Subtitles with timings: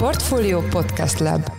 [0.00, 1.50] Portfolio Podcast Lab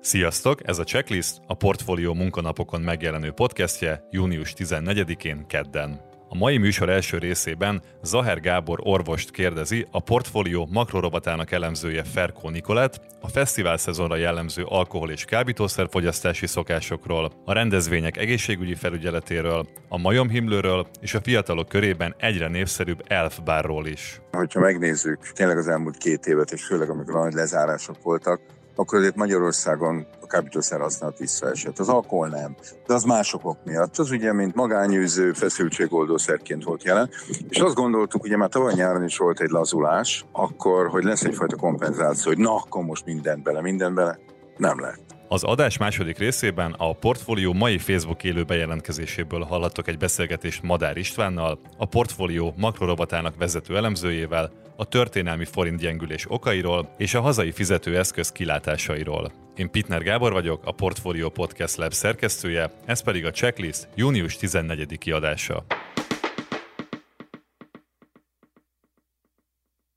[0.00, 0.68] Sziasztok!
[0.68, 6.13] Ez a Checklist, a Portfolio munkanapokon megjelenő podcastje június 14-én kedden.
[6.34, 13.00] A mai műsor első részében Zaher Gábor orvost kérdezi a portfólió makrorovatának elemzője Ferkó Nikolett,
[13.20, 21.14] a fesztivál szezonra jellemző alkohol és kábítószerfogyasztási szokásokról, a rendezvények egészségügyi felügyeletéről, a majomhimlőről és
[21.14, 24.20] a fiatalok körében egyre népszerűbb elf bárról is.
[24.32, 28.40] Hogyha megnézzük tényleg az elmúlt két évet, és főleg amikor nagy lezárások voltak,
[28.74, 31.78] akkor azért Magyarországon a kábítószer használat visszaesett.
[31.78, 32.56] Az alkohol nem,
[32.86, 33.98] de az mások miatt.
[33.98, 37.10] Az ugye, mint magányűző, feszültségoldószerként volt jelen,
[37.48, 41.56] és azt gondoltuk, ugye már tavaly nyáron is volt egy lazulás, akkor, hogy lesz egyfajta
[41.56, 44.18] kompenzáció, hogy na, akkor most mindent bele, mindent bele.
[44.56, 45.13] Nem lett.
[45.28, 51.58] Az adás második részében a portfólió mai Facebook élő bejelentkezéséből hallhattok egy beszélgetést Madár Istvánnal,
[51.76, 59.32] a portfólió makrorovatának vezető elemzőjével, a történelmi forint gyengülés okairól és a hazai fizetőeszköz kilátásairól.
[59.56, 64.98] Én Pitner Gábor vagyok, a Portfolio Podcast Lab szerkesztője, ez pedig a Checklist június 14.
[64.98, 65.64] kiadása.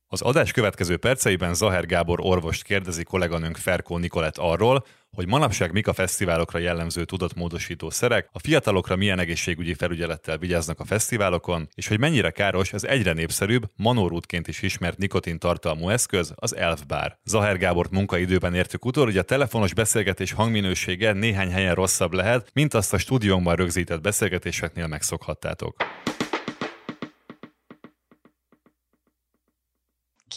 [0.10, 5.88] Az adás következő perceiben Zaher Gábor orvost kérdezi kolléganőnk Ferkó Nikolett arról, hogy manapság mik
[5.88, 12.00] a fesztiválokra jellemző tudatmódosító szerek, a fiatalokra milyen egészségügyi felügyelettel vigyáznak a fesztiválokon, és hogy
[12.00, 17.18] mennyire káros az egyre népszerűbb, manórútként is ismert nikotin tartalmú eszköz, az elfbár.
[17.24, 22.74] Zaher Gábort munkaidőben értük utol, hogy a telefonos beszélgetés hangminősége néhány helyen rosszabb lehet, mint
[22.74, 25.76] azt a stúdiónkban rögzített beszélgetéseknél megszokhattátok.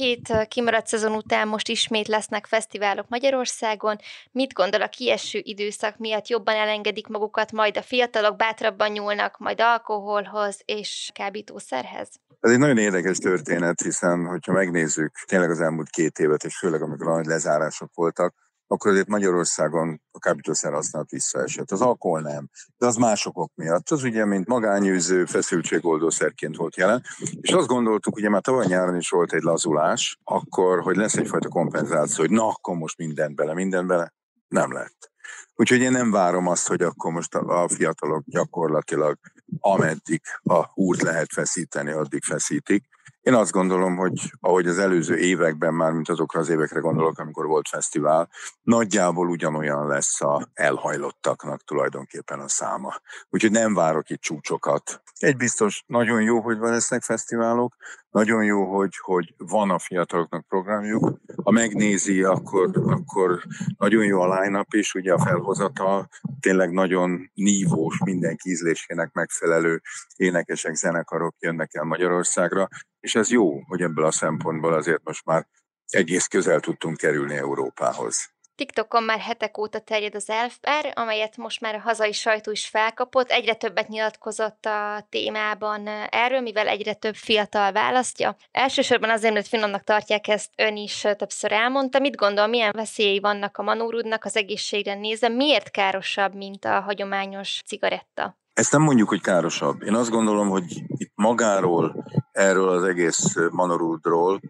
[0.00, 3.96] Két kimaradt szezon után most ismét lesznek fesztiválok Magyarországon.
[4.32, 9.60] Mit gondol a kieső időszak miatt jobban elengedik magukat, majd a fiatalok bátrabban nyúlnak, majd
[9.60, 12.08] alkoholhoz és kábítószerhez?
[12.40, 16.82] Ez egy nagyon érdekes történet, hiszen hogyha megnézzük tényleg az elmúlt két évet, és főleg
[16.82, 18.34] amikor nagy lezárások voltak,
[18.70, 21.70] akkor azért Magyarországon a kábítószer használat visszaesett.
[21.70, 22.48] Az alkohol nem,
[22.78, 23.90] de az másokok miatt.
[23.90, 27.02] Az ugye, mint magányűző, feszültségoldószerként volt jelen,
[27.40, 31.48] és azt gondoltuk, ugye már tavaly nyáron is volt egy lazulás, akkor, hogy lesz egyfajta
[31.48, 34.14] kompenzáció, hogy na, akkor most mindent bele, mindent bele.
[34.48, 35.10] Nem lett.
[35.54, 39.18] Úgyhogy én nem várom azt, hogy akkor most a fiatalok gyakorlatilag
[39.60, 42.84] ameddig a húrt lehet feszíteni, addig feszítik.
[43.20, 47.46] Én azt gondolom, hogy ahogy az előző években már, mint azokra az évekre gondolok, amikor
[47.46, 48.30] volt fesztivál,
[48.62, 52.94] nagyjából ugyanolyan lesz a elhajlottaknak tulajdonképpen a száma.
[53.28, 55.02] Úgyhogy nem várok itt csúcsokat.
[55.18, 57.76] Egy biztos, nagyon jó, hogy lesznek fesztiválok,
[58.10, 61.20] nagyon jó, hogy, hogy van a fiataloknak programjuk.
[61.42, 63.42] Ha megnézi, akkor, akkor
[63.78, 66.08] nagyon jó a line is, ugye a felhozata
[66.40, 69.80] tényleg nagyon nívós, mindenki ízlésének megfelelő
[70.16, 72.68] énekesek, zenekarok jönnek el Magyarországra,
[73.00, 75.46] és ez jó, hogy ebből a szempontból azért most már
[75.86, 78.30] egész közel tudtunk kerülni Európához.
[78.60, 83.30] TikTokon már hetek óta terjed az elfbár, amelyet most már a hazai sajtó is felkapott.
[83.30, 88.36] Egyre többet nyilatkozott a témában erről, mivel egyre több fiatal választja.
[88.52, 91.98] Elsősorban azért, mert finomnak tartják ezt, ön is többször elmondta.
[91.98, 95.28] Mit gondol, milyen veszélyei vannak a manórudnak az egészségre nézve?
[95.28, 98.38] Miért károsabb, mint a hagyományos cigaretta?
[98.52, 99.82] Ezt nem mondjuk, hogy károsabb.
[99.82, 102.04] Én azt gondolom, hogy itt magáról,
[102.40, 104.40] erről az egész manorúdról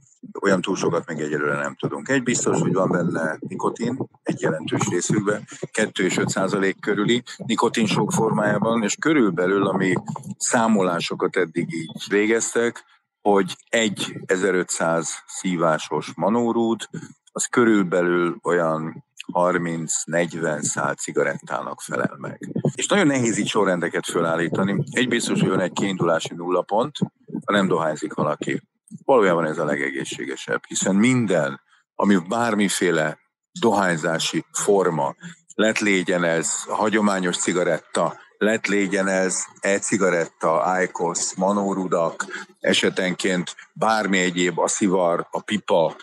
[0.41, 2.09] olyan túl sokat még egyelőre nem tudunk.
[2.09, 7.87] Egy biztos, hogy van benne nikotin, egy jelentős részükben, 2 és 5 százalék körüli nikotin
[7.87, 9.95] sok formájában, és körülbelül, ami
[10.39, 12.85] számolásokat eddig így végeztek,
[13.21, 16.89] hogy egy 1500 szívásos manórút,
[17.33, 22.49] az körülbelül olyan 30-40 szál cigarettának felel meg.
[22.75, 24.85] És nagyon nehéz így sorrendeket felállítani.
[24.91, 26.97] Egy biztos, hogy van egy kiindulási nullapont,
[27.45, 28.63] ha nem dohányzik valaki.
[29.05, 31.61] Valójában ez a legegészségesebb, hiszen minden,
[31.95, 33.19] ami bármiféle
[33.61, 35.15] dohányzási forma,
[35.55, 42.27] lett légyen ez hagyományos cigaretta, lett légyen ez e-cigaretta, IQOS, manórudak,
[42.61, 45.97] esetenként bármi egyéb, a szivar, a pipa,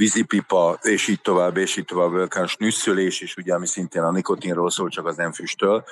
[0.00, 4.70] vízipipa, és így tovább, és így tovább, vulkános nüsszölés is, ugye, ami szintén a nikotinról
[4.70, 5.84] szól, csak az nem füstöl.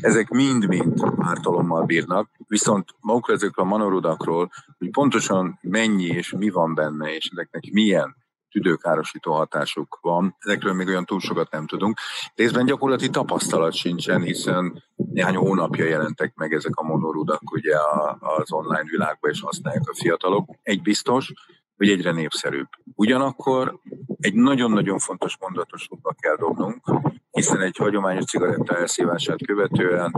[0.00, 6.74] Ezek mind-mind ártalommal bírnak, viszont maguk ezekről a manorudakról, hogy pontosan mennyi és mi van
[6.74, 8.16] benne, és ezeknek milyen
[8.50, 10.36] tüdőkárosító hatásuk van.
[10.38, 11.98] Ezekről még olyan túl sokat nem tudunk.
[12.34, 17.74] Részben gyakorlati tapasztalat sincsen, hiszen néhány hónapja jelentek meg ezek a monorudak ugye
[18.18, 20.48] az online világban, és használják a fiatalok.
[20.62, 21.32] Egy biztos,
[21.76, 22.68] hogy egyre népszerűbb.
[22.94, 23.80] Ugyanakkor
[24.20, 26.84] egy nagyon-nagyon fontos mondatosokba kell dobnunk,
[27.30, 30.12] hiszen egy hagyományos cigaretta elszívását követően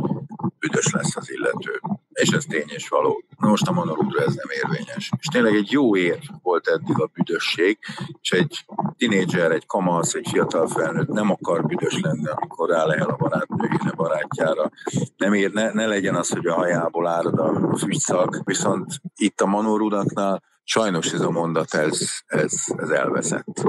[0.58, 1.80] büdös lesz az illető.
[2.12, 3.22] és ez tény és való.
[3.36, 5.10] Most a Manorudra ez nem érvényes.
[5.18, 7.78] És tényleg egy jó ér volt eddig a büdösség,
[8.20, 8.64] és egy
[8.96, 14.70] tinédzser, egy kamasz, egy fiatal felnőtt nem akar büdös lenni, amikor rálehel a barátnőjére, barátjára.
[15.16, 19.46] Nem ér, ne, ne legyen az, hogy a hajából árad a fügyszak, viszont itt a
[19.46, 23.62] Manorudaknál Sajnos ez a mondat, ez, ez, ez elveszett.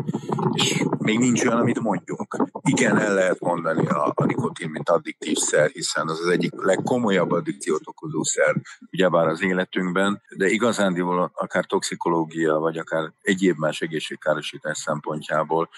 [0.53, 2.35] És még nincs olyan, amit mondjunk.
[2.61, 7.31] Igen, el lehet mondani a, a nikotin, mint addiktív szer, hiszen az az egyik legkomolyabb
[7.31, 8.55] addikciót okozó szer,
[8.91, 15.69] ugyebár az életünkben, de igazándiból akár toxikológia, vagy akár egyéb más egészségkárosítás szempontjából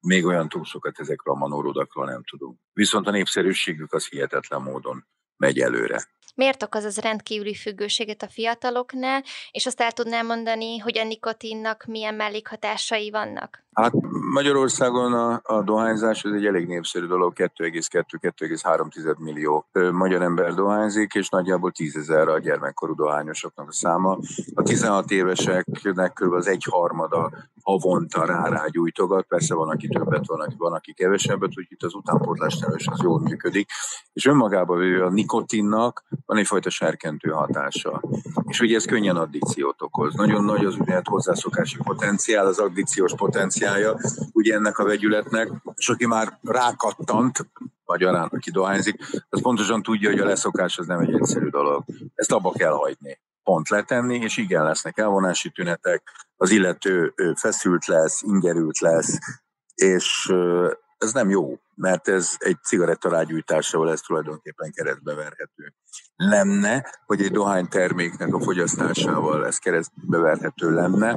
[0.00, 2.58] még olyan túl sokat ezekről a manorodakról nem tudunk.
[2.72, 5.06] Viszont a népszerűségük az hihetetlen módon
[5.36, 6.04] megy előre
[6.34, 11.84] miért okoz az rendkívüli függőséget a fiataloknál, és azt el tudnám mondani, hogy a nikotinnak
[11.84, 13.64] milyen mellékhatásai vannak?
[13.72, 13.92] Hát
[14.32, 21.28] Magyarországon a, a dohányzás ez egy elég népszerű dolog, 2,2-2,3 millió magyar ember dohányzik, és
[21.28, 24.18] nagyjából 10 ezer a gyermekkorú dohányosoknak a száma.
[24.54, 26.32] A 16 éveseknek kb.
[26.32, 27.30] az egyharmada
[27.62, 31.82] havonta rá, rá gyújtogat, persze van, aki többet, van, aki, van, aki kevesebbet, úgyhogy itt
[31.82, 33.70] az utánpótlás terős az jól működik.
[34.12, 38.02] És önmagában a nikotinnak van egyfajta serkentő hatása.
[38.46, 40.14] És ugye ez könnyen addikciót okoz.
[40.14, 43.14] Nagyon nagy az úgynevezett hozzászokási potenciál, az addikciós
[43.60, 43.96] potenciálja
[44.32, 47.46] ugye ennek a vegyületnek, és aki már rákattant,
[47.84, 48.96] magyarán, aki dohányzik,
[49.28, 51.84] az pontosan tudja, hogy a leszokás az nem egy egyszerű dolog.
[52.14, 53.18] Ezt abba kell hagyni.
[53.42, 56.02] Pont letenni, és igen, lesznek elvonási tünetek,
[56.36, 59.18] az illető feszült lesz, ingerült lesz,
[59.74, 60.32] és
[60.98, 65.74] ez nem jó, mert ez egy cigaretta rágyújtásával ez tulajdonképpen keresztbe verhető.
[66.16, 71.16] Lenne, hogy egy dohányterméknek a fogyasztásával ez keresztbe verhető lenne,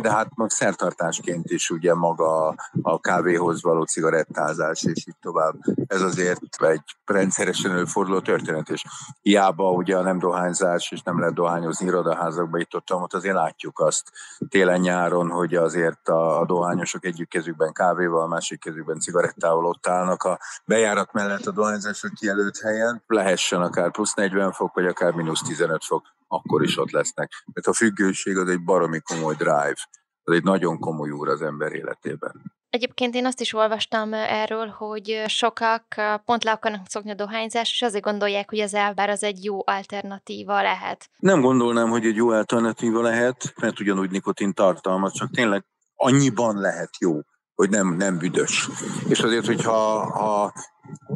[0.00, 5.54] de hát mag szertartásként is ugye maga a kávéhoz való cigarettázás, és így tovább.
[5.86, 8.84] Ez azért egy rendszeresen előforduló történet, és
[9.20, 13.78] hiába ugye a nem dohányzás, és nem lehet dohányozni irodaházakba itt ott, ott azért látjuk
[13.78, 14.10] azt
[14.48, 20.22] télen-nyáron, hogy azért a, a dohányosok egyik kezükben kávéval, a másik kezükben cigarettával ott állnak
[20.22, 25.42] a bejárat mellett a dohányzások kijelölt helyen, lehessen akár plusz 40 fok, vagy akár mínusz
[25.42, 27.32] 15 fok, akkor is ott lesznek.
[27.52, 29.88] Mert a függőség az egy baromi komoly drive,
[30.22, 32.56] az egy nagyon komoly úr az ember életében.
[32.70, 35.84] Egyébként én azt is olvastam erről, hogy sokak
[36.24, 39.58] pont le akarnak szokni a dohányzás, és azért gondolják, hogy az elbár az egy jó
[39.64, 41.10] alternatíva lehet.
[41.18, 45.64] Nem gondolnám, hogy egy jó alternatíva lehet, mert ugyanúgy nikotin tartalmaz, csak tényleg
[45.94, 47.20] annyiban lehet jó
[47.58, 48.68] hogy nem, nem büdös.
[49.08, 50.52] És azért, hogyha ha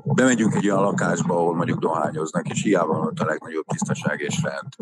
[0.04, 4.42] bemegyünk egy olyan lakásba, ahol mondjuk dohányoznak, és hiába van ott a legnagyobb tisztaság és
[4.42, 4.72] rend,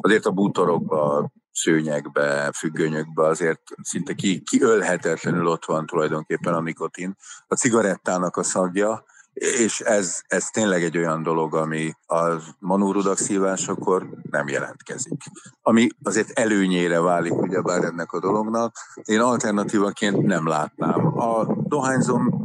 [0.00, 7.16] azért a bútorokba, szőnyegbe, függönyökbe azért szinte ki, kiölhetetlenül ott van tulajdonképpen a nikotin.
[7.48, 14.08] A cigarettának a szagja, és ez, ez tényleg egy olyan dolog, ami a manúrudak szívásakor
[14.30, 15.22] nem jelentkezik.
[15.62, 18.76] Ami azért előnyére válik ugyebár ennek a dolognak.
[19.04, 21.18] Én alternatívaként nem látnám.
[21.18, 22.44] A dohányzom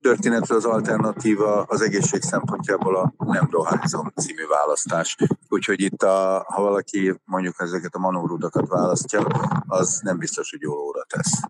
[0.00, 5.16] történetre az alternatíva az egészség szempontjából a nem dohányzom című választás.
[5.48, 9.20] Úgyhogy itt, a, ha valaki mondjuk ezeket a manórudakat választja,
[9.66, 11.40] az nem biztos, hogy jó óra tesz.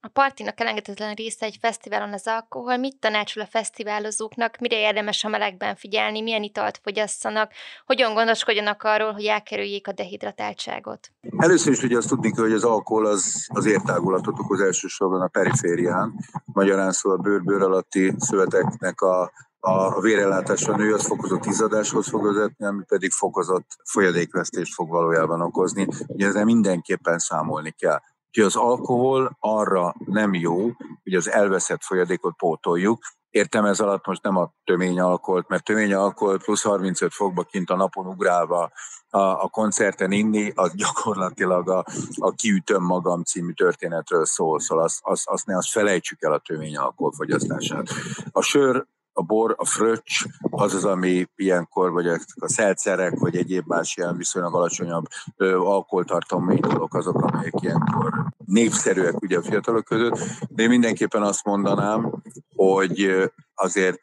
[0.00, 2.76] A partinak elengedhetetlen része egy fesztiválon az alkohol.
[2.76, 7.52] Mit tanácsol a fesztiválozóknak, mire érdemes a melegben figyelni, milyen italt fogyasszanak,
[7.86, 11.10] hogyan gondoskodjanak arról, hogy elkerüljék a dehidratáltságot?
[11.36, 15.28] Először is ugye azt tudni kell, hogy az alkohol az, az értágulatot okoz elsősorban a
[15.28, 22.24] periférián, magyarán szó a bőr-bőr alatti szöveteknek a a vérellátása nő, az fokozott izzadáshoz fog
[22.24, 25.86] vezetni, ami pedig fokozott folyadékvesztést fog valójában okozni.
[26.06, 28.00] Ugye ezzel mindenképpen számolni kell.
[28.28, 30.70] Úgyhogy az alkohol arra nem jó,
[31.02, 33.02] hogy az elveszett folyadékot pótoljuk.
[33.30, 37.70] Értem ez alatt most nem a tömény alkoholt, mert tömény alkoholt plusz 35 fokba kint
[37.70, 38.70] a napon ugrálva
[39.10, 44.98] a, a koncerten inni, az gyakorlatilag a, a Kiütöm magam című történetről szól, szóval azt,
[45.02, 47.88] azt, azt ne azt felejtsük el a tömény alkoholfogyasztását.
[48.30, 48.86] A sör
[49.18, 54.16] a bor, a fröccs, az az, ami ilyenkor, vagy a szelcerek, vagy egyéb más ilyen
[54.16, 55.04] viszonylag alacsonyabb
[55.36, 58.12] alkoholtartalmú dolgok azok, amelyek ilyenkor
[58.44, 62.22] népszerűek ugye a fiatalok között, de én mindenképpen azt mondanám,
[62.54, 63.98] hogy azért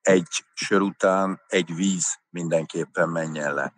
[0.00, 3.72] egy sör után egy víz mindenképpen menjen le.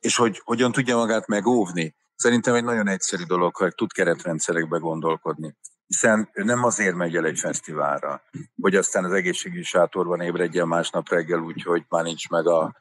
[0.00, 1.94] És hogy hogyan tudja magát megóvni?
[2.18, 5.56] Szerintem egy nagyon egyszerű dolog, hogy tud keretrendszerekbe gondolkodni
[5.88, 8.22] hiszen nem azért megy el egy fesztiválra,
[8.60, 12.74] hogy aztán az egészségügyi sátorban ébredjen másnap reggel úgy, hogy már nincs meg a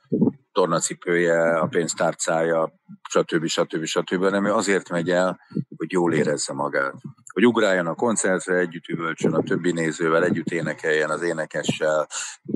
[0.52, 2.74] tornacipője, a pénztárcája,
[3.10, 3.46] stb.
[3.46, 3.86] stb.
[3.86, 4.24] stb.
[4.24, 5.40] hanem ő azért megy el,
[5.78, 6.94] hogy jól érezze magát.
[7.34, 12.08] Hogy ugráljon a koncertre, együtt üvölcsön a többi nézővel, együtt énekeljen az énekessel,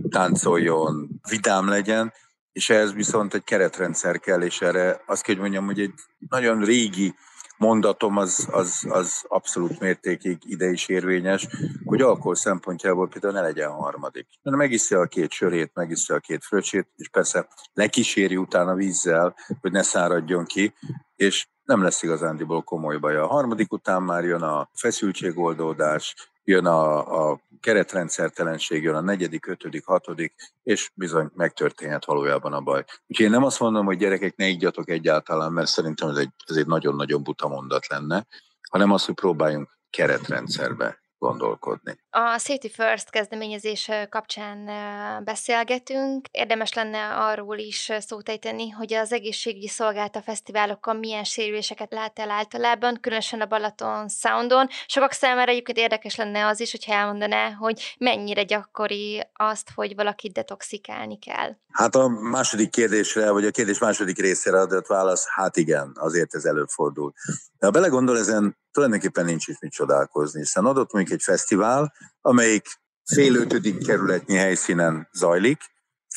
[0.10, 2.14] táncoljon, vidám legyen,
[2.51, 5.93] és ehhez viszont egy keretrendszer kell, és erre azt kell, hogy mondjam, hogy egy
[6.29, 7.15] nagyon régi
[7.62, 11.48] mondatom az, az, az abszolút mértékig ide is érvényes,
[11.86, 14.27] hogy alkohol szempontjából például ne legyen harmadik.
[14.41, 19.72] Mert megiszja a két sörét, megiszja a két fröccsét, és persze lekíséri utána vízzel, hogy
[19.72, 20.74] ne száradjon ki,
[21.15, 23.15] és nem lesz igazándiból komoly baj.
[23.15, 29.86] A harmadik után már jön a feszültségoldódás, jön a, a keretrendszertelenség, jön a negyedik, ötödik,
[29.86, 32.84] hatodik, és bizony megtörténhet valójában a baj.
[33.08, 36.56] Úgyhogy én nem azt mondom, hogy gyerekek ne igyatok egyáltalán, mert szerintem ez egy, ez
[36.56, 38.25] egy nagyon-nagyon buta mondat lenne,
[38.70, 42.00] hanem az, hogy próbáljunk keretrendszerbe gondolkodni.
[42.10, 44.66] A Safety First kezdeményezés kapcsán
[45.24, 46.28] beszélgetünk.
[46.32, 52.30] Érdemes lenne arról is szót ejteni, hogy az egészségügyi szolgálta fesztiválokon milyen sérüléseket lát el
[52.30, 54.68] általában, különösen a Balaton Soundon.
[54.88, 60.34] Sokak számára egyébként érdekes lenne az is, hogyha elmondaná, hogy mennyire gyakori azt, hogy valakit
[60.34, 61.56] detoxikálni kell.
[61.72, 66.46] Hát a második kérdésre, vagy a kérdés második részére adott válasz, hát igen, azért ez
[66.46, 67.13] előfordul.
[67.62, 72.68] De ha belegondol, ezen tulajdonképpen nincs is mit csodálkozni, hiszen adott mondjuk egy fesztivál, amelyik
[73.03, 75.62] fél ötödik kerületnyi helyszínen zajlik,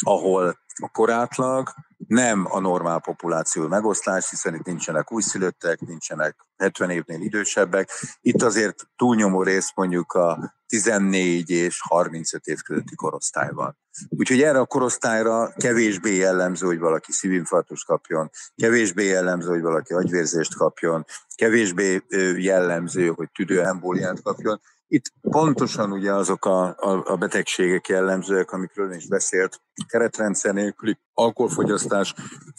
[0.01, 1.69] ahol a korátlag
[2.07, 7.91] nem a normál populáció megosztás, hiszen itt nincsenek újszülöttek, nincsenek 70 évnél idősebbek.
[8.21, 13.79] Itt azért túlnyomó rész mondjuk a 14 és 35 év közötti korosztályban.
[14.09, 20.57] Úgyhogy erre a korosztályra kevésbé jellemző, hogy valaki szívinfarktust kapjon, kevésbé jellemző, hogy valaki agyvérzést
[20.57, 22.03] kapjon, kevésbé
[22.37, 24.61] jellemző, hogy tüdőembóliát kapjon.
[24.89, 32.15] Itt pontosan ugye azok a, a, a betegségek jellemzőek, amikről is beszélt, keretrendszer nélküli alkoholfogyasztás,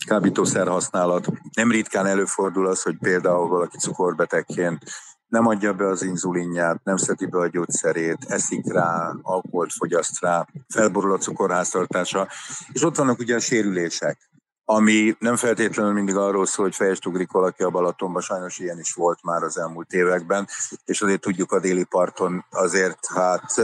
[0.08, 1.28] kábítószer használat.
[1.56, 4.84] Nem ritkán előfordul az, hogy például valaki cukorbetegként
[5.28, 10.48] nem adja be az inzulinját, nem szedi be a gyógyszerét, eszik rá, alkoholt fogyaszt rá,
[10.74, 12.28] felborul a cukorháztartása,
[12.72, 14.30] és ott vannak ugye a sérülések
[14.66, 18.94] ami nem feltétlenül mindig arról szól, hogy fejest ugrik valaki a Balatonba, sajnos ilyen is
[18.94, 20.48] volt már az elmúlt években,
[20.86, 23.58] és azért tudjuk a déli parton azért, hát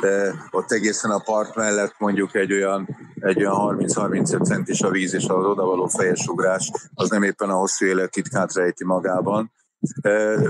[0.00, 5.14] e, ott egészen a part mellett mondjuk egy olyan, egy olyan 30-35 centis a víz,
[5.14, 9.52] és az odavaló fejes ugrás, az nem éppen a hosszú élet titkát rejti magában,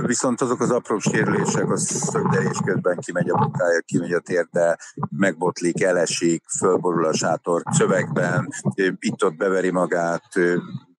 [0.06, 4.78] Viszont azok az apró sérülések, az szögdelés közben kimegy a munkája, kimegy a térde,
[5.10, 8.48] megbotlik, elesik, fölborul a sátor szövegben,
[8.98, 10.28] itt-ott beveri magát,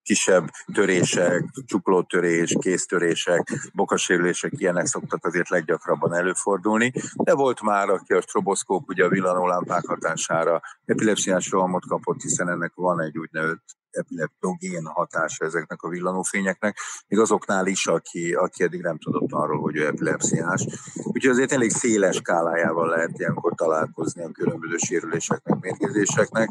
[0.05, 6.91] kisebb törések, csuklótörés, kéztörések, bokasérülések, ilyenek szoktak azért leggyakrabban előfordulni,
[7.23, 12.71] de volt már, aki a stroboszkóp, ugye a villanólámpák hatására epilepsziás rohamot kapott, hiszen ennek
[12.75, 13.63] van egy úgynevezett
[13.95, 19.75] epileptogén hatása ezeknek a villanófényeknek, még azoknál is, aki, aki eddig nem tudott arról, hogy
[19.75, 20.67] ő epilepsziás.
[20.93, 26.49] Úgyhogy azért elég széles skálájával lehet ilyenkor találkozni a különböző sérüléseknek, mérgezéseknek,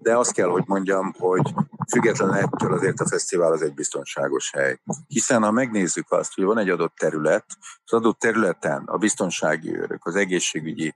[0.00, 1.54] de azt kell, hogy mondjam, hogy
[1.90, 4.80] független ettől azért a fesztivál az egy biztonságos hely.
[5.06, 7.44] Hiszen ha megnézzük azt, hogy van egy adott terület,
[7.84, 10.94] az adott területen a biztonsági őrök, az egészségügyi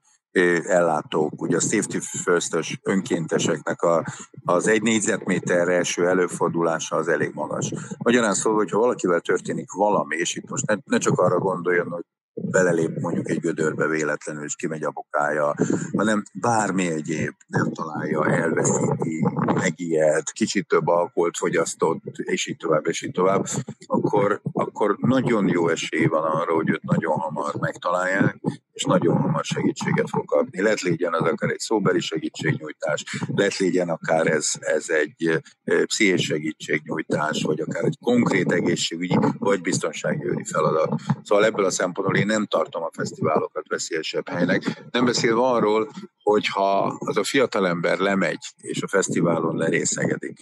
[0.67, 4.05] ellátók, ugye a safety first önkénteseknek a,
[4.45, 7.73] az egy négyzetméterre eső előfordulása az elég magas.
[7.99, 12.05] Magyarán szólva, hogyha valakivel történik valami, és itt most ne, ne csak arra gondoljon, hogy
[12.35, 15.55] belelép mondjuk egy gödörbe véletlenül, és kimegy a bokája,
[15.97, 23.03] hanem bármi egyéb nem találja, elveszíti, megijed, kicsit több alkoholt fogyasztott, és így tovább, és
[23.03, 23.47] így tovább,
[23.87, 28.39] akkor, akkor nagyon jó esély van arra, hogy őt nagyon hamar megtalálják,
[28.81, 30.63] és nagyon hamar segítséget fog kapni.
[30.63, 35.41] Lehet legyen az akár egy szóbeli segítségnyújtás, lehet legyen akár ez, ez egy
[35.85, 41.01] pszichés segítségnyújtás, vagy akár egy konkrét egészségügyi vagy biztonsági feladat.
[41.23, 44.83] Szóval ebből a szempontból én nem tartom a fesztiválokat veszélyesebb helynek.
[44.91, 45.91] Nem beszélve arról,
[46.23, 50.39] hogyha az a fiatalember lemegy, és a fesztiválon lerészegedik,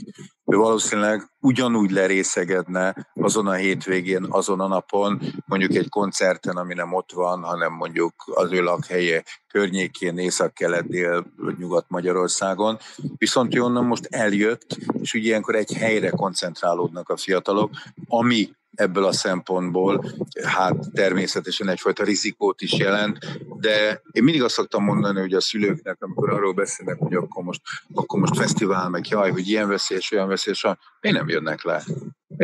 [0.49, 6.93] ő valószínűleg ugyanúgy lerészegedne azon a hétvégén, azon a napon, mondjuk egy koncerten, ami nem
[6.93, 11.27] ott van, hanem mondjuk az ő lakhelye környékén, észak-kelet-dél,
[11.59, 12.79] nyugat-Magyarországon.
[13.17, 17.71] Viszont ő onnan most eljött, és ugye ilyenkor egy helyre koncentrálódnak a fiatalok,
[18.07, 20.05] ami ebből a szempontból,
[20.45, 23.19] hát természetesen egyfajta rizikót is jelent,
[23.61, 27.61] de én mindig azt szoktam mondani, hogy a szülőknek, amikor arról beszélnek, hogy akkor most,
[27.95, 30.67] akkor most fesztivál, meg jaj, hogy ilyen veszélyes, olyan veszélyes,
[31.01, 31.85] miért nem jönnek le?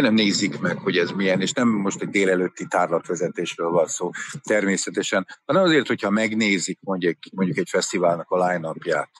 [0.02, 4.10] Nem nézik meg, hogy ez milyen, és nem most egy délelőtti tárlatvezetésről van szó
[4.42, 8.74] természetesen, hanem azért, hogyha megnézik mondjuk, mondjuk egy fesztiválnak a line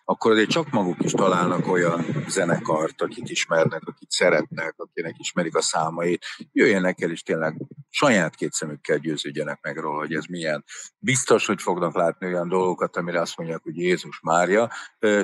[0.05, 5.63] akkor azért csak maguk is találnak olyan zenekart, akit ismernek, akit szeretnek, akinek ismerik a
[5.63, 7.57] számait, jöjjenek el, és tényleg
[7.91, 10.65] saját két szemükkel győződjenek meg róla, hogy ez milyen.
[10.99, 14.71] Biztos, hogy fognak látni olyan dolgokat, amire azt mondják, hogy Jézus Mária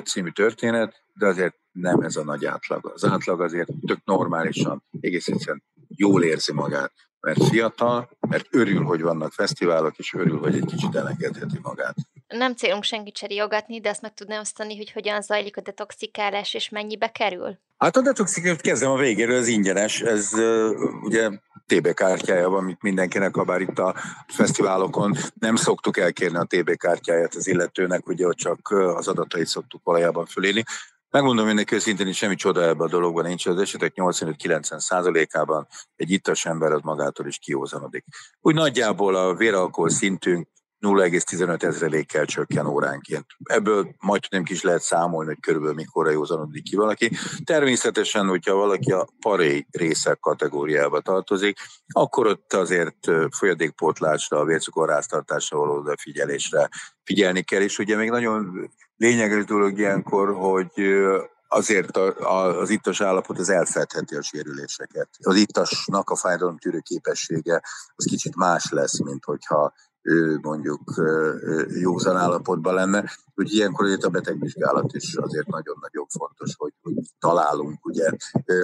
[0.03, 2.91] című történet, de azért nem ez a nagy átlag.
[2.93, 9.01] Az átlag azért tök normálisan, egész egyszerűen jól érzi magát, mert fiatal, mert örül, hogy
[9.01, 11.95] vannak fesztiválok, és örül, hogy egy kicsit elengedheti magát.
[12.27, 16.69] Nem célunk senkit seriogatni, de azt meg tudná osztani, hogy hogyan zajlik a detoxikálás, és
[16.69, 17.57] mennyibe kerül?
[17.77, 21.29] Hát a detoxikálás kezdem a végéről, az ingyenes, ez uh, ugye
[21.65, 23.95] TB kártyája van, mint mindenkinek, ha bár itt a
[24.27, 30.25] fesztiválokon nem szoktuk elkérni a TB kártyáját az illetőnek, ugye csak az adatait szoktuk valójában
[30.25, 30.63] fölélni.
[31.11, 36.11] Megmondom önnek őszintén, hogy semmi csoda ebben a dologban nincs, az esetek 85-90 százalékában egy
[36.11, 38.05] ittas ember az magától is kiózanodik.
[38.41, 40.47] Úgy nagyjából a véralkohol szintünk
[40.79, 43.25] 0,15 ezrelékkel csökken óránként.
[43.43, 47.11] Ebből majd nem is lehet számolni, hogy körülbelül mikorra józanodik ki valaki.
[47.43, 55.75] Természetesen, hogyha valaki a paré részek kategóriába tartozik, akkor ott azért folyadékpótlásra, a vércukorháztartásra való
[55.75, 56.69] odafigyelésre
[57.03, 58.69] figyelni kell, és ugye még nagyon
[59.01, 60.71] lényeges dolog ilyenkor, hogy
[61.47, 65.09] azért a, az ittas állapot az elfedheti a sérüléseket.
[65.21, 67.61] Az ittasnak a fájdalomtűrő képessége
[67.95, 70.81] az kicsit más lesz, mint hogyha ő mondjuk
[71.67, 72.99] józan állapotban lenne.
[73.35, 78.09] Úgyhogy ilyenkor a betegvizsgálat is azért nagyon-nagyon fontos, hogy, hogy találunk ugye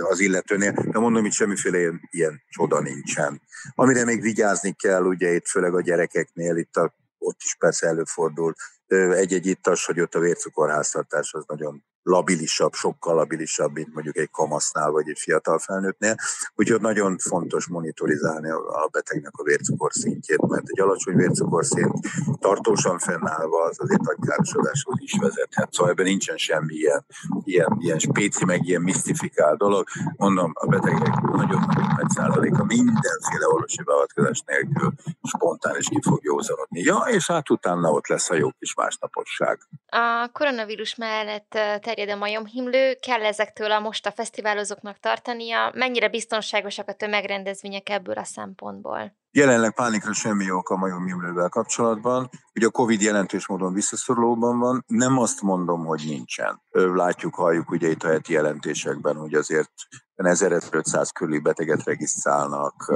[0.10, 0.72] az illetőnél.
[0.72, 3.41] De mondom, itt semmiféle ilyen, ilyen csoda nincsen.
[3.75, 8.53] Amire még vigyázni kell, ugye itt főleg a gyerekeknél, itt a, ott is persze előfordul
[8.88, 14.92] egy-egy ittas, hogy ott a vércukorháztartás az nagyon labilisabb, sokkal labilisabb, mint mondjuk egy kamasznál
[14.92, 16.16] vagy egy fiatal felnőttnél.
[16.56, 21.94] Úgyhogy nagyon fontos monitorizálni a betegnek a vércukor szintjét, mert egy alacsony vércukorszint
[22.40, 25.74] tartósan fennállva az azért agykárosodáshoz is vezethet.
[25.74, 27.06] Szóval ebben nincsen semmi ilyen,
[27.44, 29.88] ilyen, ilyen spéci, meg ilyen misztifikált dolog.
[30.16, 34.92] Mondom, a betegek nagyon-nagyon nagy százaléka mindenféle orvosi beavatkozás nélkül
[35.24, 36.82] spontán is ki fog józanodni.
[36.82, 39.60] Ja, és hát utána ott lesz a jó kis másnaposság.
[39.88, 41.58] A koronavírus mellett
[41.98, 48.18] terjed a majomhimlő, kell ezektől a most a fesztiválozóknak tartania, mennyire biztonságosak a tömegrendezvények ebből
[48.18, 49.16] a szempontból?
[49.38, 52.29] Jelenleg pánikra semmi ok a majomhimlővel kapcsolatban.
[52.56, 54.84] Ugye a Covid jelentős módon visszaszorulóban van.
[54.88, 56.62] Nem azt mondom, hogy nincsen.
[56.71, 59.71] Látjuk, halljuk ugye itt a heti jelentésekben, hogy azért
[60.15, 62.93] 1500 körüli beteget regisztrálnak.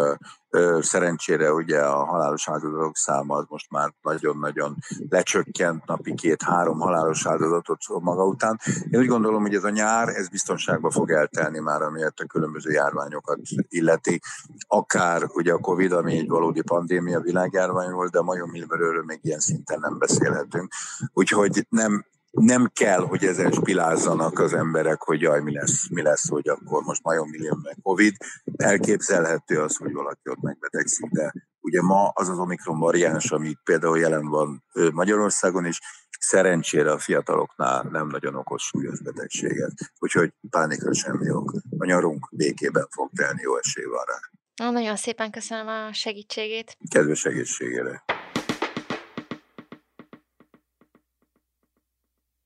[0.80, 4.78] Szerencsére ugye a halálos áldozatok száma az most már nagyon-nagyon
[5.10, 8.60] lecsökkent napi két-három halálos áldozatot maga után.
[8.90, 12.72] Én úgy gondolom, hogy ez a nyár, ez biztonságba fog eltelni már, amiért a különböző
[12.72, 14.22] járványokat illeti.
[14.68, 19.40] Akár ugye a Covid, ami egy valódi pandémia világjárvány volt, de a majomilmerőről még ilyen
[19.40, 20.74] szinten nem beszélhetünk.
[21.14, 26.30] Úgyhogy nem, nem kell, hogy ezen spilázzanak az emberek, hogy jaj, mi lesz, mi lesz,
[26.30, 28.16] hogy akkor most majom millió meg Covid.
[28.56, 34.00] Elképzelhető az, hogy valaki ott megbetegszik, de ugye ma az az Omikron variáns, ami például
[34.00, 35.80] jelen van Magyarországon is,
[36.20, 39.74] szerencsére a fiataloknál nem nagyon okos súlyos betegséget.
[40.00, 41.54] Úgyhogy pánikra semmi ok.
[41.78, 44.20] A nyarunk békében fog telni, jó esély van rá.
[44.56, 46.78] Nagyon szépen köszönöm a segítségét.
[46.90, 48.04] Kedves segítségére.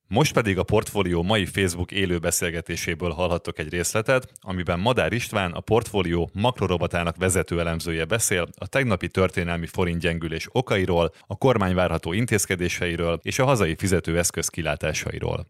[0.08, 5.60] Most pedig a portfólió mai Facebook élő beszélgetéséből hallhattok egy részletet, amiben Madár István, a
[5.60, 13.20] portfólió makrorobotának vezető elemzője beszél a tegnapi történelmi forint gyengülés okairól, a kormány várható intézkedéseiről
[13.24, 15.48] és a hazai fizetőeszköz kilátásairól.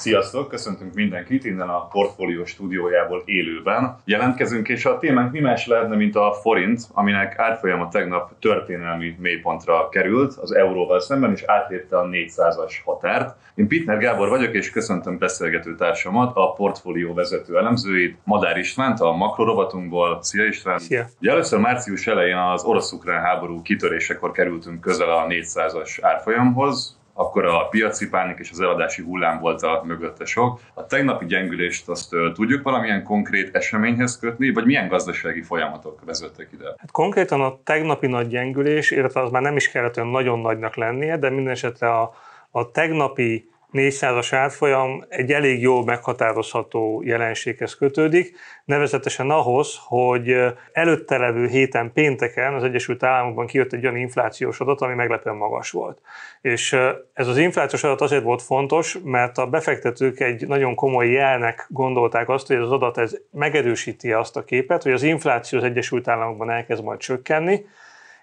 [0.00, 3.96] Sziasztok, köszöntünk mindenkit innen a Portfólió stúdiójából élőben.
[4.04, 9.88] Jelentkezünk, és a témánk mi más lehetne, mint a forint, aminek árfolyama tegnap történelmi mélypontra
[9.88, 13.36] került az euróval szemben, és átlépte a 400-as határt.
[13.54, 19.12] Én Pitner Gábor vagyok, és köszöntöm beszélgető társamat, a portfólió vezető elemzőit, Madár Istvánt, a
[19.12, 20.18] makrorovatunkból.
[20.22, 20.78] Szia István!
[20.78, 21.06] Szia!
[21.20, 27.68] Ugye először március elején az orosz-ukrán háború kitörésekor kerültünk közel a 400-as árfolyamhoz, akkor a
[27.68, 30.60] piaci pánik és az eladási hullám volt a mögötte sok.
[30.74, 36.74] A tegnapi gyengülést azt tudjuk valamilyen konkrét eseményhez kötni, vagy milyen gazdasági folyamatok vezettek ide?
[36.78, 40.76] Hát konkrétan a tegnapi nagy gyengülés, illetve az már nem is kellett olyan nagyon nagynak
[40.76, 42.14] lennie, de minden esetre a,
[42.50, 50.36] a tegnapi 400-as árfolyam egy elég jól meghatározható jelenséghez kötődik, nevezetesen ahhoz, hogy
[50.72, 55.70] előtte levő héten pénteken az Egyesült Államokban kijött egy olyan inflációs adat, ami meglepően magas
[55.70, 56.00] volt.
[56.40, 56.72] És
[57.12, 62.28] ez az inflációs adat azért volt fontos, mert a befektetők egy nagyon komoly jelnek gondolták
[62.28, 66.50] azt, hogy az adat ez megerősíti azt a képet, hogy az infláció az Egyesült Államokban
[66.50, 67.64] elkezd majd csökkenni,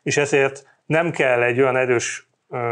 [0.04, 2.27] és ezért nem kell egy olyan erős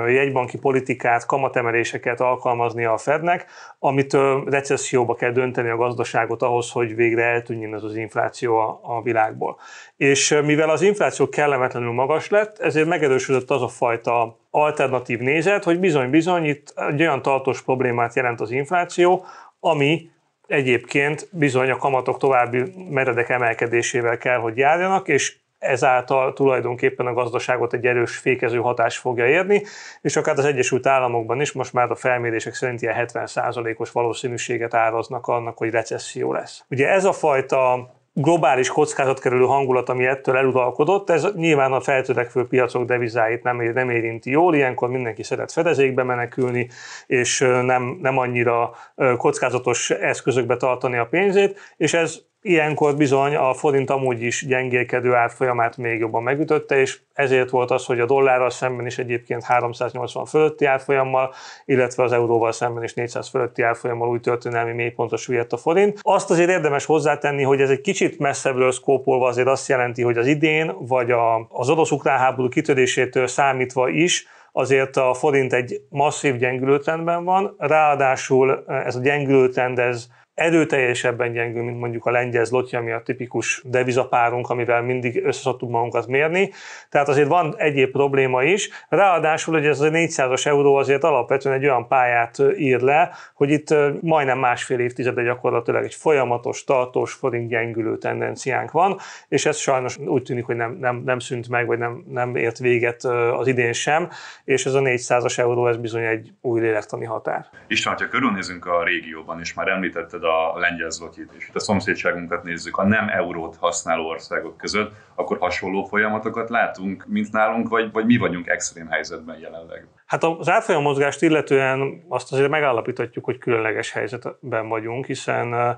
[0.08, 3.46] jegybanki politikát, kamatemeléseket alkalmaznia a Fednek,
[3.80, 9.02] amitől recesszióba kell dönteni a gazdaságot ahhoz, hogy végre eltűnjön ez az infláció a, a
[9.02, 9.58] világból.
[9.98, 15.80] És mivel az infláció kellemetlenül magas lett, ezért megerősödött az a fajta alternatív nézet, hogy
[15.80, 19.26] bizony-bizony itt egy olyan tartós problémát jelent az infláció,
[19.60, 20.10] ami
[20.48, 27.74] egyébként bizony a kamatok további meredek emelkedésével kell, hogy járjanak, és ezáltal tulajdonképpen a gazdaságot
[27.74, 29.64] egy erős fékező hatás fogja érni,
[30.02, 35.28] és akár az Egyesült Államokban is most már a felmérések szerint ilyen 70%-os valószínűséget áraznak
[35.28, 36.64] annak, hogy recesszió lesz.
[36.70, 42.86] Ugye ez a fajta globális kockázatkerülő hangulat, ami ettől eluralkodott, ez nyilván a feltörekvő piacok
[42.86, 46.70] devizáit nem, nem érinti jól, ilyenkor mindenki szeret fedezékbe menekülni,
[47.08, 48.72] és nem, nem annyira
[49.18, 55.78] kockázatos eszközökbe tartani a pénzét, és ez Ilyenkor bizony a forint amúgy is gyengélkedő árfolyamát
[55.78, 60.66] még jobban megütötte, és ezért volt az, hogy a dollárral szemben is egyébként 380 fölötti
[60.66, 61.34] árfolyammal,
[61.66, 66.00] illetve az euróval szemben is 400 fölötti árfolyammal új történelmi mélypontos süllyedt a forint.
[66.02, 70.28] Azt azért érdemes hozzátenni, hogy ez egy kicsit messzebbről szkópolva azért azt jelenti, hogy az
[70.28, 77.24] idén, vagy a, az orosz-ukrán háború kitörésétől számítva is azért a forint egy masszív gyengülőtrendben
[77.24, 83.02] van, ráadásul ez a gyengülőtrend ez erőteljesebben gyengül, mint mondjuk a lengyel zlotja, ami a
[83.02, 86.52] tipikus devizapárunk, amivel mindig összeszoktuk magunkat mérni.
[86.90, 88.70] Tehát azért van egyéb probléma is.
[88.90, 93.76] Ráadásul, hogy ez a 400-as euró azért alapvetően egy olyan pályát ír le, hogy itt
[94.02, 100.24] majdnem másfél évtizede gyakorlatilag egy folyamatos, tartós forint gyengülő tendenciánk van, és ez sajnos úgy
[100.24, 103.04] tűnik, hogy nem, nem, nem szűnt meg, vagy nem, nem ért véget
[103.38, 104.10] az idén sem,
[104.44, 107.46] és ez a 400-as euró, ez bizony egy új lélektani határ.
[107.68, 112.44] István, ha körülnézünk a régióban, és már említetted a lengyel zlotyit, és itt a szomszédságunkat
[112.44, 118.06] nézzük, a nem eurót használó országok között, akkor hasonló folyamatokat látunk, mint nálunk, vagy, vagy
[118.06, 119.88] mi vagyunk extrém helyzetben jelenleg?
[120.06, 125.78] Hát az árfolyam mozgást illetően azt azért megállapíthatjuk, hogy különleges helyzetben vagyunk, hiszen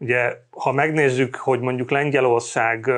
[0.00, 2.90] Ugye, ha megnézzük, hogy mondjuk Lengyelország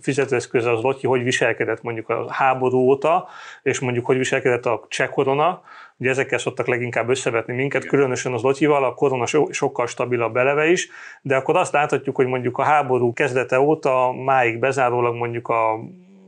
[0.00, 3.28] fizetőeszköze az Lotyi hogy viselkedett mondjuk a háború óta,
[3.62, 5.62] és mondjuk hogy viselkedett a cseh korona,
[5.98, 10.66] Ugye ezekkel szoktak leginkább összevetni minket, különösen az Lotyival, a korona so, sokkal stabilabb eleve
[10.66, 10.88] is,
[11.22, 15.80] de akkor azt láthatjuk, hogy mondjuk a háború kezdete óta máig bezárólag mondjuk a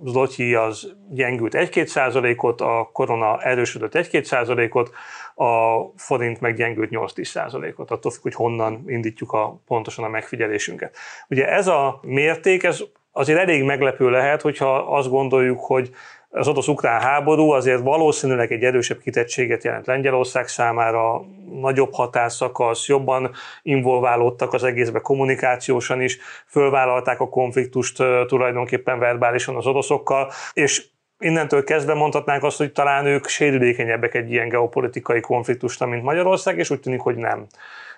[0.05, 4.91] Zlotyi az gyengült 1-2 százalékot, a korona erősödött 1-2 százalékot,
[5.35, 10.97] a forint meg gyengült 8-10 százalékot, attól függ, hogy honnan indítjuk a, pontosan a megfigyelésünket.
[11.29, 15.91] Ugye ez a mérték, ez azért elég meglepő lehet, hogyha azt gondoljuk, hogy
[16.37, 21.25] az orosz-ukrán háború azért valószínűleg egy erősebb kitettséget jelent Lengyelország számára,
[21.61, 23.31] nagyobb határszakasz, jobban
[23.63, 30.85] involválódtak az egészbe kommunikációsan is, fölvállalták a konfliktust tulajdonképpen verbálisan az oroszokkal, és
[31.19, 36.71] Innentől kezdve mondhatnánk azt, hogy talán ők sérülékenyebbek egy ilyen geopolitikai konfliktusra, mint Magyarország, és
[36.71, 37.47] úgy tűnik, hogy nem.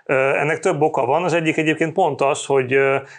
[0.08, 1.24] Ennek több oka van.
[1.24, 2.76] Az egyik egyébként pont az, hogy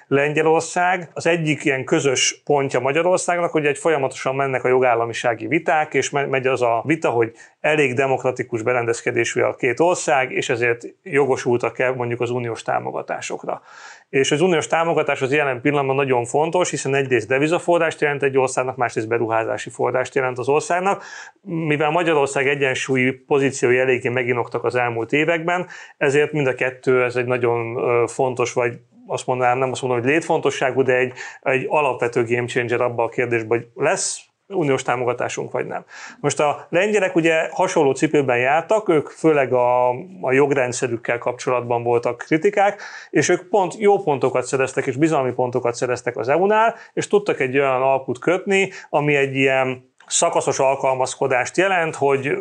[0.08, 6.10] Lengyelország az egyik ilyen közös pontja Magyarországnak, hogy egy folyamatosan mennek a jogállamisági viták, és
[6.10, 12.22] megy az a vita, hogy elég demokratikus berendezkedésű a két ország, és ezért jogosultak-e mondjuk
[12.22, 13.62] az uniós támogatásokra.
[14.10, 18.76] És az uniós támogatás az jelen pillanatban nagyon fontos, hiszen egyrészt devizaforrást jelent egy országnak,
[18.76, 21.04] másrészt beruházási forrást jelent az országnak.
[21.42, 25.68] Mivel Magyarország egyensúlyi pozíciói eléggé meginoktak az elmúlt években,
[25.98, 30.10] ezért mind a kettő ez egy nagyon fontos, vagy azt mondanám, nem azt mondom, hogy
[30.10, 35.66] létfontosságú, de egy, egy alapvető game changer abban a kérdésben, hogy lesz uniós támogatásunk, vagy
[35.66, 35.86] nem.
[36.20, 39.90] Most a lengyelek ugye hasonló cipőben jártak, ők főleg a,
[40.22, 46.18] a jogrendszerükkel kapcsolatban voltak kritikák, és ők pont jó pontokat szereztek, és bizalmi pontokat szereztek
[46.18, 52.38] az EU-nál, és tudtak egy olyan alkut kötni, ami egy ilyen szakaszos alkalmazkodást jelent, hogy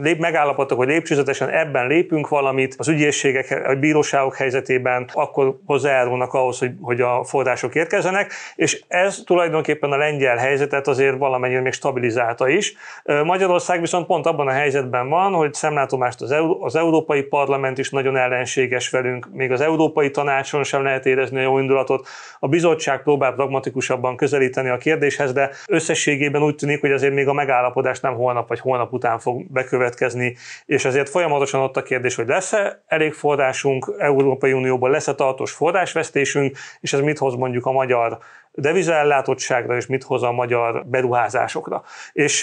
[0.00, 6.58] lép, megállapodtak, hogy lépcsőzetesen ebben lépünk valamit, az ügyészségek, a bíróságok helyzetében akkor hozzájárulnak ahhoz,
[6.58, 12.48] hogy, hogy a források érkezzenek, és ez tulajdonképpen a lengyel helyzetet azért valamennyire még stabilizálta
[12.48, 12.74] is.
[13.24, 17.90] Magyarország viszont pont abban a helyzetben van, hogy szemlátomást az, Euró- az Európai Parlament is
[17.90, 22.08] nagyon ellenséges velünk, még az Európai Tanácson sem lehet érezni a jó indulatot.
[22.40, 27.32] A bizottság próbál pragmatikusabban közelíteni a kérdéshez, de összességében úgy tűnik, hogy azért még a
[27.32, 32.14] megállapodás nem holnap vagy holnap után fog bekövetkezni bekövetkezni, és ezért folyamatosan ott a kérdés,
[32.14, 37.72] hogy lesz-e elég forrásunk Európai Unióból, lesz-e tartós forrásvesztésünk, és ez mit hoz mondjuk a
[37.72, 38.18] magyar
[38.52, 41.82] devizaellátottságra, és mit hoz a magyar beruházásokra.
[42.12, 42.42] És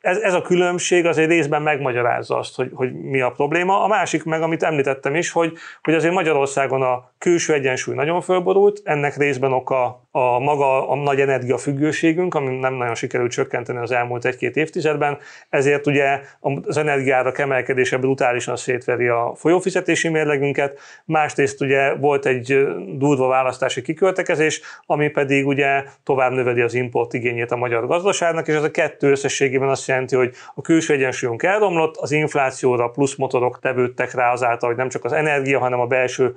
[0.00, 3.82] ez, ez a különbség azért részben megmagyarázza azt, hogy, hogy mi a probléma.
[3.82, 8.80] A másik meg, amit említettem is, hogy, hogy azért Magyarországon a külső egyensúly nagyon fölborult,
[8.84, 14.24] ennek részben oka a maga a nagy energiafüggőségünk, ami nem nagyon sikerült csökkenteni az elmúlt
[14.24, 22.26] egy-két évtizedben, ezért ugye az energiára emelkedése brutálisan szétveri a folyófizetési mérlegünket, másrészt ugye volt
[22.26, 28.48] egy durva választási kiköltekezés, ami pedig ugye tovább növeli az import igényét a magyar gazdaságnak,
[28.48, 33.16] és ez a kettő összességében azt jelenti, hogy a külső egyensúlyunk elromlott, az inflációra plusz
[33.16, 36.36] motorok tevődtek rá azáltal, hogy nem csak az energia, hanem a belső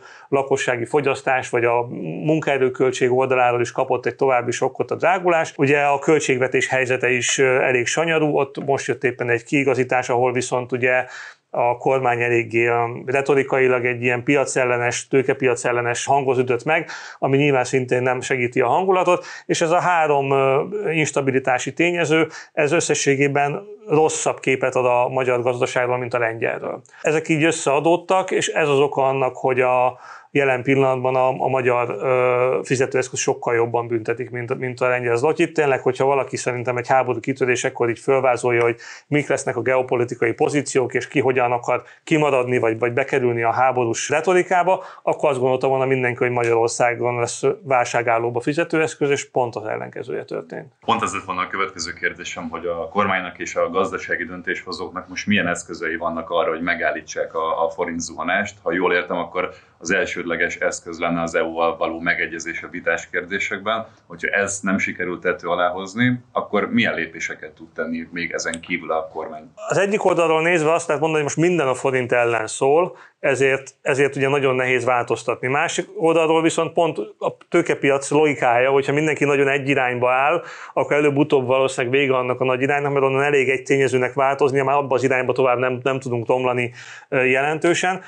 [0.72, 1.88] lakossági fogyasztás, vagy a
[2.26, 5.54] munkaerőköltség oldaláról is kapott egy további sokkot a drágulás.
[5.58, 10.72] Ugye a költségvetés helyzete is elég sanyarú, ott most jött éppen egy kiigazítás, ahol viszont
[10.72, 11.06] ugye
[11.54, 12.70] a kormány eléggé
[13.06, 19.26] retorikailag egy ilyen piacellenes, tőkepiacellenes hangot ütött meg, ami nyilván szintén nem segíti a hangulatot,
[19.46, 20.34] és ez a három
[20.92, 26.82] instabilitási tényező, ez összességében rosszabb képet ad a magyar gazdaságról, mint a lengyelről.
[27.02, 30.00] Ezek így összeadódtak, és ez az oka annak, hogy a,
[30.32, 35.54] jelen pillanatban a, a magyar ö, fizetőeszköz sokkal jobban büntetik, mint, mint a lengyel zlotyit.
[35.54, 38.76] Tényleg, hogyha valaki szerintem egy háború kitörésekor így fölvázolja, hogy
[39.08, 44.10] mik lesznek a geopolitikai pozíciók, és ki hogyan akar kimaradni, vagy, vagy bekerülni a háborús
[44.10, 50.24] retorikába, akkor azt gondolta volna mindenki, hogy Magyarországon lesz válságállóba fizetőeszköz, és pont az ellenkezője
[50.24, 50.72] történt.
[50.86, 55.28] Pont ez lett volna a következő kérdésem, hogy a kormánynak és a gazdasági döntéshozóknak most
[55.28, 58.58] milyen eszközei vannak arra, hogy megállítsák a, a forint zuhanást.
[58.64, 59.92] Ha jól értem, akkor az
[60.22, 63.86] elsődleges eszköz lenne az EU-val való megegyezés a vitás kérdésekben.
[64.08, 68.92] Hogyha ez nem sikerült tető alá hozni, akkor milyen lépéseket tud tenni még ezen kívül
[68.92, 69.52] a kormány?
[69.68, 73.74] Az egyik oldalról nézve azt lehet mondani, hogy most minden a forint ellen szól, ezért,
[73.82, 75.48] ezért ugye nagyon nehéz változtatni.
[75.48, 81.46] Másik oldalról viszont pont a tőkepiac logikája, hogyha mindenki nagyon egy irányba áll, akkor előbb-utóbb
[81.46, 85.04] valószínűleg vége annak a nagy iránynak, mert onnan elég egy tényezőnek változni, már abban az
[85.04, 86.74] irányba tovább nem, nem tudunk romlani
[87.10, 88.02] jelentősen.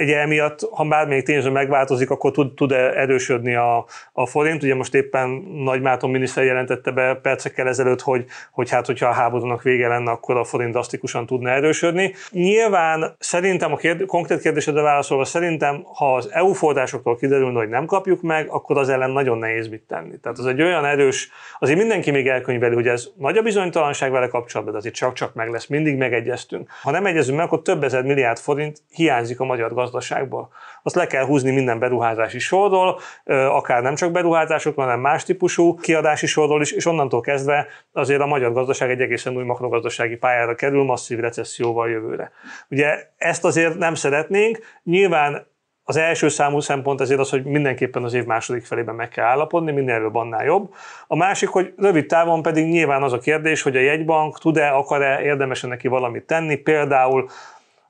[0.00, 4.62] Ugye emiatt, ha bármelyik tényező megváltozik, akkor tud, tud erősödni a, a forint.
[4.62, 5.28] Ugye most éppen
[5.64, 10.10] Nagy Márton miniszter jelentette be percekkel ezelőtt, hogy, hogy hát, hogyha a háborúnak vége lenne,
[10.10, 12.14] akkor a forint drasztikusan tudna erősödni.
[12.30, 17.86] Nyilván szerintem a kérd, konkrét kérdésedre válaszolva, szerintem, ha az EU forrásoktól kiderülne, hogy nem
[17.86, 20.18] kapjuk meg, akkor az ellen nagyon nehéz mit tenni.
[20.22, 24.28] Tehát az egy olyan erős, azért mindenki még elkönyveli, hogy ez nagy a bizonytalanság vele
[24.28, 26.70] kapcsolatban, de azért csak-csak meg lesz, mindig megegyeztünk.
[26.82, 30.48] Ha nem egyezünk meg, akkor több ezer milliárd forint hiányzik a magyar magyar gazdaságból.
[30.82, 36.26] Azt le kell húzni minden beruházási sorról, akár nem csak beruházásokról, hanem más típusú kiadási
[36.26, 40.84] sorról is, és onnantól kezdve azért a magyar gazdaság egy egészen új makrogazdasági pályára kerül
[40.84, 42.32] masszív recesszióval jövőre.
[42.70, 45.48] Ugye ezt azért nem szeretnénk, nyilván
[45.84, 49.72] az első számú szempont ezért az, hogy mindenképpen az év második felében meg kell állapodni,
[49.72, 50.74] minél előbb annál jobb.
[51.06, 55.22] A másik, hogy rövid távon pedig nyilván az a kérdés, hogy a jegybank tud-e, akar-e,
[55.22, 57.28] érdemesen neki valamit tenni, például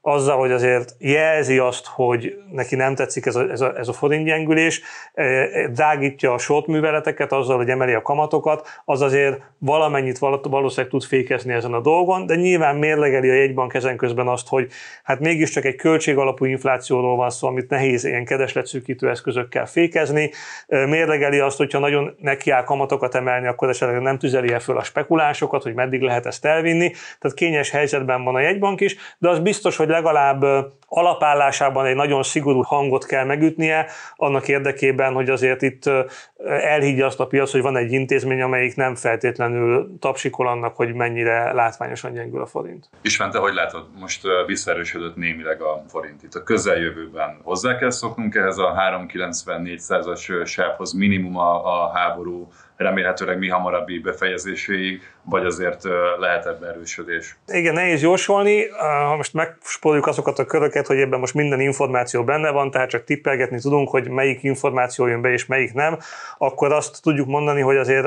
[0.02, 3.92] azzal, hogy azért jelzi azt, hogy neki nem tetszik ez a, ez a, ez a
[3.92, 4.82] forintgyengülés,
[5.14, 11.02] e, drágítja a short műveleteket azzal, hogy emeli a kamatokat, az azért valamennyit valószínűleg tud
[11.02, 14.70] fékezni ezen a dolgon, de nyilván mérlegeli a jegybank ezen közben azt, hogy
[15.02, 20.30] hát mégiscsak egy költségalapú inflációról van szó, amit nehéz ilyen kedesletszűkítő eszközökkel fékezni,
[20.68, 24.82] e, mérlegeli azt, hogyha nagyon nekiáll kamatokat emelni, akkor esetleg nem tüzeli el föl a
[24.82, 29.38] spekulásokat, hogy meddig lehet ezt elvinni, tehát kényes helyzetben van a jegybank is, de az
[29.38, 30.44] biztos, hogy legalább
[30.92, 35.90] alapállásában egy nagyon szigorú hangot kell megütnie, annak érdekében, hogy azért itt
[36.46, 41.52] elhiggye azt a piac, hogy van egy intézmény, amelyik nem feltétlenül tapsikol annak, hogy mennyire
[41.52, 42.88] látványosan gyengül a forint.
[43.02, 47.40] István, te hogy látod, most visszaerősödött némileg a forint itt a közeljövőben.
[47.42, 52.48] Hozzá kell szoknunk ehhez a 3,94-as sávhoz minimum a, a háború
[52.80, 55.82] remélhetőleg mi hamarabbi befejezéséig, vagy azért
[56.18, 57.36] lehet ebben erősödés?
[57.46, 58.68] Igen, nehéz jósolni.
[59.06, 63.04] Ha most megspóroljuk azokat a köröket, hogy ebben most minden információ benne van, tehát csak
[63.04, 65.98] tippelgetni tudunk, hogy melyik információ jön be és melyik nem,
[66.38, 68.06] akkor azt tudjuk mondani, hogy azért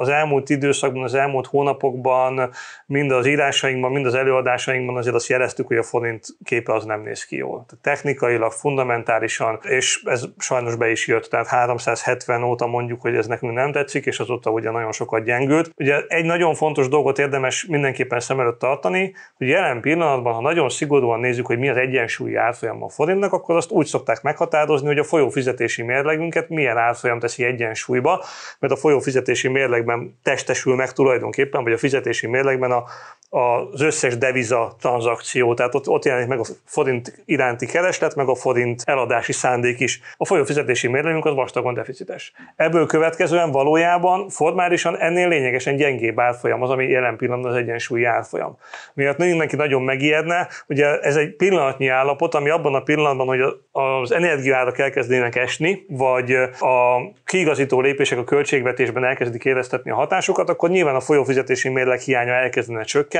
[0.00, 2.50] az elmúlt időszakban, az elmúlt hónapokban,
[2.86, 7.00] mind az írásainkban, mind az előadásainkban azért azt jeleztük, hogy a forint képe az nem
[7.00, 7.64] néz ki jól.
[7.68, 13.26] Tehát technikailag, fundamentálisan, és ez sajnos be is jött, tehát 370 óta mondjuk, hogy ez
[13.26, 15.72] nekünk nem tetszik, és azóta ugye nagyon sokat gyengült.
[15.76, 20.68] Ugye egy nagyon fontos dolgot érdemes mindenképpen szem előtt tartani, hogy jelen pillanatban, ha nagyon
[20.68, 24.98] szigorúan nézzük, hogy mi az egyensúlyi árfolyam a forintnak, akkor azt úgy szokták meghatározni, hogy
[24.98, 28.24] a folyófizetési mérlegünket milyen árfolyam teszi egyensúlyba,
[28.58, 32.84] mert a folyófizetési mérlegben testesül meg tulajdonképpen, vagy a fizetési mérlegben a
[33.32, 38.34] az összes deviza tranzakció, tehát ott, ott jelenik meg a forint iránti kereslet, meg a
[38.34, 40.00] forint eladási szándék is.
[40.16, 42.32] A folyófizetési mérlegünk az vastagon deficites.
[42.56, 48.58] Ebből következően valójában formálisan ennél lényegesen gyengébb árfolyam az, ami jelen pillanatban az egyensúlyi árfolyam.
[48.94, 53.40] Miatt mindenki nagyon megijedne, ugye ez egy pillanatnyi állapot, ami abban a pillanatban, hogy
[53.72, 60.70] az energiaárak elkezdenek esni, vagy a kiigazító lépések a költségvetésben elkezdik éreztetni a hatásokat, akkor
[60.70, 63.18] nyilván a folyófizetési mérleg hiánya elkezdene csökkenni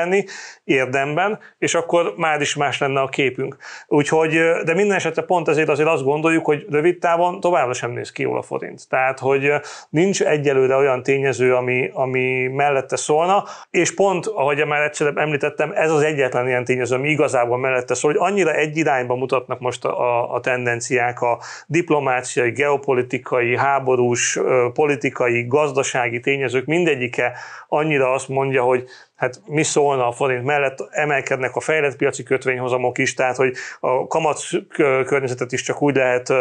[0.65, 3.57] érdemben, és akkor már is más lenne a képünk.
[3.87, 4.31] Úgyhogy,
[4.65, 8.23] de minden esetre pont ezért azért azt gondoljuk, hogy rövid távon továbbra sem néz ki
[8.23, 8.89] jól a forint.
[8.89, 9.53] Tehát, hogy
[9.89, 15.91] nincs egyelőre olyan tényező, ami, ami mellette szólna, és pont, ahogy már egyszer említettem, ez
[15.91, 20.35] az egyetlen ilyen tényező, ami igazából mellette szól, hogy annyira egy irányba mutatnak most a,
[20.35, 24.39] a tendenciák, a diplomáciai, geopolitikai, háborús,
[24.73, 27.33] politikai, gazdasági tényezők mindegyike
[27.69, 28.85] annyira azt mondja, hogy
[29.21, 34.07] hát mi szólna a forint mellett, emelkednek a fejlett piaci kötvényhozamok is, tehát hogy a
[34.07, 34.41] kamat
[35.07, 36.33] környezetet is csak úgy lehet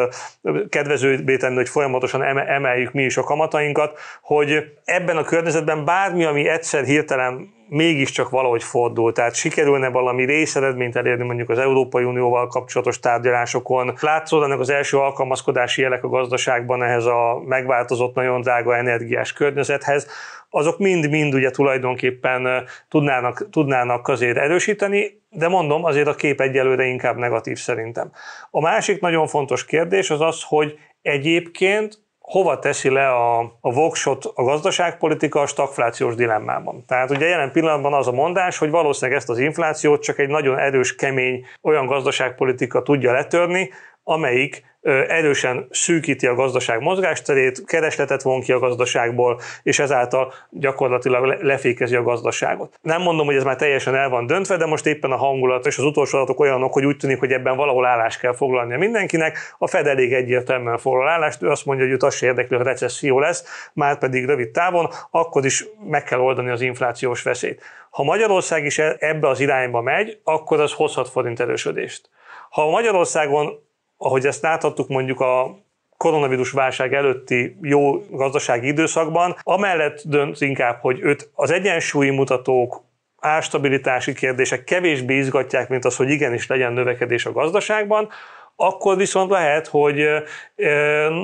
[0.70, 6.48] kedvezőbbé tenni, hogy folyamatosan emeljük mi is a kamatainkat, hogy ebben a környezetben bármi, ami
[6.48, 9.12] egyszer hirtelen mégiscsak valahogy fordul.
[9.12, 13.94] Tehát sikerülne valami részeredményt elérni mondjuk az Európai Unióval kapcsolatos tárgyalásokon.
[14.00, 20.08] Látszódnak az első alkalmazkodási jelek a gazdaságban ehhez a megváltozott, nagyon drága energiás környezethez,
[20.50, 27.18] azok mind-mind ugye tulajdonképpen tudnának, tudnának azért erősíteni, de mondom, azért a kép egyelőre inkább
[27.18, 28.12] negatív szerintem.
[28.52, 34.26] A másik nagyon fontos kérdés az az, hogy egyébként hova teszi le a, a voksot
[34.36, 36.84] a gazdaságpolitika a stagflációs dilemmában.
[36.88, 40.58] Tehát ugye jelen pillanatban az a mondás, hogy valószínűleg ezt az inflációt csak egy nagyon
[40.58, 43.70] erős, kemény olyan gazdaságpolitika tudja letörni,
[44.10, 44.64] amelyik
[45.08, 52.04] erősen szűkíti a gazdaság mozgásterét, keresletet von ki a gazdaságból, és ezáltal gyakorlatilag lefékezi a
[52.04, 52.80] gazdaságot.
[52.82, 55.78] Nem mondom, hogy ez már teljesen el van döntve, de most éppen a hangulat és
[55.78, 59.56] az utolsó adatok olyanok, hogy úgy tűnik, hogy ebben valahol állást kell foglalnia mindenkinek.
[59.58, 62.66] A Fed elég egyértelműen foglal állást, ő azt mondja, hogy őt az se érdekli, hogy
[62.66, 67.62] recesszió lesz, már pedig rövid távon, akkor is meg kell oldani az inflációs veszélyt.
[67.90, 72.10] Ha Magyarország is e- ebbe az irányba megy, akkor az hozhat forint erősödést.
[72.50, 73.68] Ha Magyarországon
[74.02, 75.60] ahogy ezt láthattuk mondjuk a
[75.98, 82.82] koronavírus válság előtti jó gazdasági időszakban, amellett dönt inkább, hogy őt az egyensúlyi mutatók,
[83.20, 88.10] árstabilitási kérdések kevésbé izgatják, mint az, hogy igenis legyen növekedés a gazdaságban,
[88.62, 90.08] akkor viszont lehet, hogy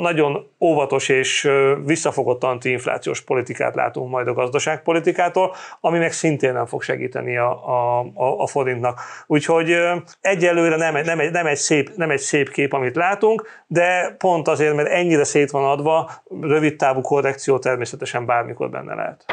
[0.02, 1.50] nagyon óvatos és
[1.86, 8.06] visszafogott antiinflációs politikát látunk majd a gazdaságpolitikától, ami meg szintén nem fog segíteni a, a,
[8.38, 9.00] a forintnak.
[9.28, 9.78] Úgyhogy
[10.22, 14.48] egyelőre nem, nem, egy, nem, egy szép, nem egy szép kép, amit látunk, de pont
[14.48, 19.26] azért, mert ennyire szét van adva, rövid távú korrekció természetesen bármikor benne lehet.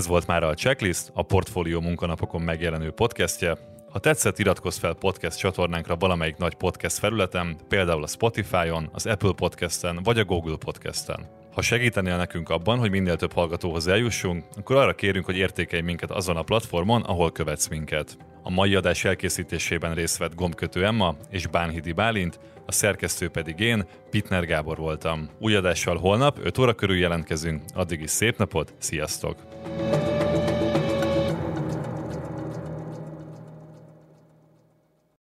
[0.00, 3.58] Ez volt már a Checklist, a Portfólió munkanapokon megjelenő podcastje.
[3.90, 9.32] Ha tetszett, iratkozz fel podcast csatornánkra valamelyik nagy podcast felületen, például a Spotify-on, az Apple
[9.32, 11.26] Podcast-en vagy a Google Podcast-en.
[11.52, 16.10] Ha segítenél nekünk abban, hogy minél több hallgatóhoz eljussunk, akkor arra kérünk, hogy értékelj minket
[16.10, 18.16] azon a platformon, ahol követsz minket.
[18.42, 23.86] A mai adás elkészítésében részt vett Gombkötő Emma és Bánhidi Bálint, a szerkesztő pedig én,
[24.10, 25.28] Pitner Gábor voltam.
[25.38, 29.49] Új adással holnap 5 óra körül jelentkezünk, addig is szép napot, sziasztok!
[29.62, 30.19] Thank you.